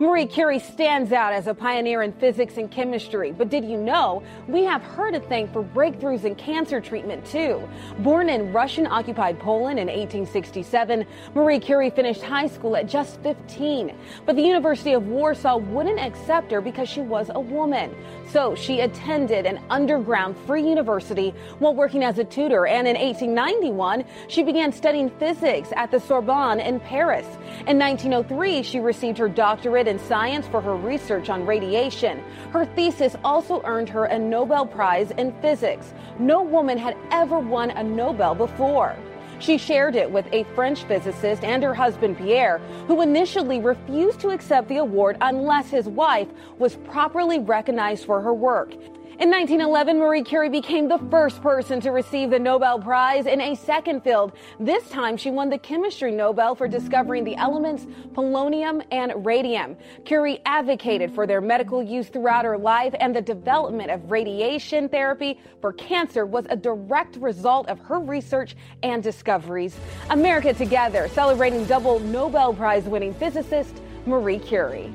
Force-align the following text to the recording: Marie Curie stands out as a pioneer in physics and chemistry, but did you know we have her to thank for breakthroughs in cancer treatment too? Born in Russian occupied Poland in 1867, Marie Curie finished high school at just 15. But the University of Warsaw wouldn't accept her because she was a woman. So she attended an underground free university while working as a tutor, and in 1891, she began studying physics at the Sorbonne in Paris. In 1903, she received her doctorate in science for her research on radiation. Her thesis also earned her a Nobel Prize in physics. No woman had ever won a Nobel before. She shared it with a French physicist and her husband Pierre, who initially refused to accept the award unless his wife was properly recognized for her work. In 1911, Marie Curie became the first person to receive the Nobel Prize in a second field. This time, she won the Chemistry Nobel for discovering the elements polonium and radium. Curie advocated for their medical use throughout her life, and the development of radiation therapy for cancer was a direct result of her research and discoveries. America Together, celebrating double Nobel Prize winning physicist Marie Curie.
Marie 0.00 0.26
Curie 0.26 0.60
stands 0.60 1.10
out 1.10 1.32
as 1.32 1.48
a 1.48 1.54
pioneer 1.54 2.02
in 2.02 2.12
physics 2.12 2.56
and 2.56 2.70
chemistry, 2.70 3.32
but 3.32 3.48
did 3.48 3.64
you 3.64 3.76
know 3.76 4.22
we 4.46 4.62
have 4.62 4.80
her 4.80 5.10
to 5.10 5.18
thank 5.18 5.52
for 5.52 5.64
breakthroughs 5.64 6.22
in 6.22 6.36
cancer 6.36 6.80
treatment 6.80 7.26
too? 7.26 7.68
Born 7.98 8.28
in 8.28 8.52
Russian 8.52 8.86
occupied 8.86 9.40
Poland 9.40 9.80
in 9.80 9.88
1867, 9.88 11.04
Marie 11.34 11.58
Curie 11.58 11.90
finished 11.90 12.22
high 12.22 12.46
school 12.46 12.76
at 12.76 12.86
just 12.86 13.20
15. 13.22 13.92
But 14.24 14.36
the 14.36 14.42
University 14.42 14.92
of 14.92 15.08
Warsaw 15.08 15.56
wouldn't 15.56 15.98
accept 15.98 16.52
her 16.52 16.60
because 16.60 16.88
she 16.88 17.00
was 17.00 17.28
a 17.34 17.40
woman. 17.40 17.92
So 18.30 18.54
she 18.54 18.78
attended 18.82 19.46
an 19.46 19.58
underground 19.68 20.36
free 20.46 20.62
university 20.62 21.34
while 21.58 21.74
working 21.74 22.04
as 22.04 22.20
a 22.20 22.24
tutor, 22.24 22.68
and 22.68 22.86
in 22.86 22.94
1891, 22.94 24.04
she 24.28 24.44
began 24.44 24.70
studying 24.70 25.10
physics 25.18 25.70
at 25.74 25.90
the 25.90 25.98
Sorbonne 25.98 26.60
in 26.60 26.78
Paris. 26.78 27.26
In 27.66 27.80
1903, 27.80 28.62
she 28.62 28.78
received 28.78 29.18
her 29.18 29.28
doctorate 29.28 29.87
in 29.88 29.98
science 29.98 30.46
for 30.46 30.60
her 30.60 30.76
research 30.76 31.28
on 31.28 31.44
radiation. 31.44 32.22
Her 32.52 32.64
thesis 32.64 33.16
also 33.24 33.60
earned 33.64 33.88
her 33.88 34.04
a 34.04 34.18
Nobel 34.18 34.64
Prize 34.64 35.10
in 35.12 35.32
physics. 35.40 35.92
No 36.20 36.42
woman 36.42 36.78
had 36.78 36.96
ever 37.10 37.40
won 37.40 37.70
a 37.72 37.82
Nobel 37.82 38.36
before. 38.36 38.94
She 39.40 39.56
shared 39.56 39.94
it 39.96 40.10
with 40.10 40.26
a 40.32 40.44
French 40.54 40.82
physicist 40.84 41.44
and 41.44 41.62
her 41.62 41.74
husband 41.74 42.18
Pierre, 42.18 42.58
who 42.86 43.02
initially 43.02 43.60
refused 43.60 44.20
to 44.20 44.30
accept 44.30 44.68
the 44.68 44.78
award 44.78 45.16
unless 45.20 45.70
his 45.70 45.88
wife 45.88 46.28
was 46.58 46.76
properly 46.76 47.38
recognized 47.38 48.04
for 48.04 48.20
her 48.20 48.34
work. 48.34 48.74
In 49.18 49.30
1911, 49.30 49.98
Marie 49.98 50.22
Curie 50.22 50.48
became 50.48 50.86
the 50.86 51.00
first 51.10 51.42
person 51.42 51.80
to 51.80 51.90
receive 51.90 52.30
the 52.30 52.38
Nobel 52.38 52.78
Prize 52.78 53.26
in 53.26 53.40
a 53.40 53.56
second 53.56 54.04
field. 54.04 54.30
This 54.60 54.88
time, 54.90 55.16
she 55.16 55.32
won 55.32 55.50
the 55.50 55.58
Chemistry 55.58 56.12
Nobel 56.12 56.54
for 56.54 56.68
discovering 56.68 57.24
the 57.24 57.34
elements 57.34 57.88
polonium 58.12 58.80
and 58.92 59.26
radium. 59.26 59.76
Curie 60.04 60.38
advocated 60.46 61.12
for 61.12 61.26
their 61.26 61.40
medical 61.40 61.82
use 61.82 62.06
throughout 62.08 62.44
her 62.44 62.56
life, 62.56 62.94
and 63.00 63.14
the 63.14 63.20
development 63.20 63.90
of 63.90 64.08
radiation 64.08 64.88
therapy 64.88 65.40
for 65.60 65.72
cancer 65.72 66.24
was 66.24 66.46
a 66.48 66.56
direct 66.56 67.16
result 67.16 67.68
of 67.68 67.80
her 67.80 67.98
research 67.98 68.54
and 68.84 69.02
discoveries. 69.02 69.76
America 70.10 70.54
Together, 70.54 71.08
celebrating 71.08 71.64
double 71.64 71.98
Nobel 71.98 72.54
Prize 72.54 72.84
winning 72.84 73.14
physicist 73.14 73.82
Marie 74.06 74.38
Curie. 74.38 74.94